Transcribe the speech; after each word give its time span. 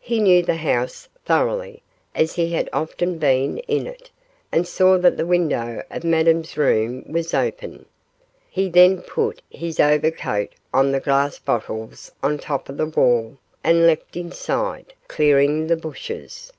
He 0.00 0.18
knew 0.18 0.42
the 0.42 0.56
house 0.56 1.08
thoroughly 1.24 1.84
as 2.12 2.34
he 2.34 2.50
had 2.54 2.68
often 2.72 3.18
been 3.18 3.58
in 3.68 3.86
it, 3.86 4.10
and 4.50 4.66
saw 4.66 4.98
that 4.98 5.16
the 5.16 5.24
window 5.24 5.84
of 5.92 6.02
Madame's 6.02 6.56
room 6.56 7.04
was 7.06 7.32
open. 7.34 7.86
He 8.50 8.68
then 8.68 9.00
put 9.02 9.42
his 9.48 9.78
overcoat 9.78 10.54
on 10.74 10.90
the 10.90 10.98
glass 10.98 11.38
bottles 11.38 12.10
on 12.20 12.38
top 12.38 12.68
of 12.68 12.78
the 12.78 12.86
wall 12.86 13.38
and 13.62 13.86
leapt 13.86 14.16
inside, 14.16 14.92
clearing 15.06 15.68
the 15.68 15.76
bushes. 15.76 16.52